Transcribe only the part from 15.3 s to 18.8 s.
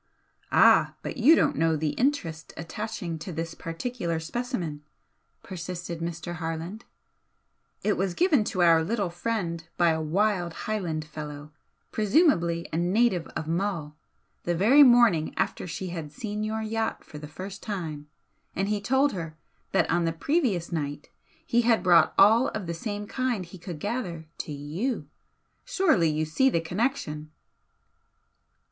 after she had seen your yacht for the first time, and